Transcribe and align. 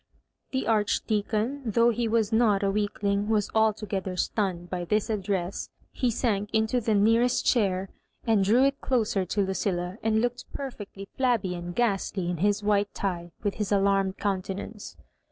The 0.49 0.65
Archdeacon, 0.65 1.61
though 1.63 1.91
he 1.91 2.07
was 2.07 2.31
not 2.33 2.63
a 2.63 2.71
weak 2.71 3.03
ling, 3.03 3.29
was 3.29 3.51
altogether 3.53 4.17
stunned 4.17 4.67
by 4.67 4.83
this 4.83 5.09
addresa 5.11 5.69
He 5.91 6.09
sank 6.09 6.49
into 6.51 6.81
the 6.81 6.95
nearest 6.95 7.45
chair, 7.45 7.87
and 8.25 8.43
drew 8.43 8.63
it 8.65 8.81
doser 8.81 9.37
lo 9.39 9.43
Lucilla, 9.45 9.99
and 10.01 10.19
looked 10.19 10.51
perfectly 10.53 11.07
flabby 11.15 11.53
and 11.53 11.75
ghast 11.75 12.17
ly 12.17 12.23
in 12.23 12.37
his 12.37 12.63
white 12.63 12.91
tie, 12.95 13.31
with 13.43 13.53
his 13.53 13.71
alarmed 13.71 14.17
countenance. 14.17 14.97